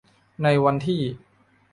[0.43, 1.01] ในวันที่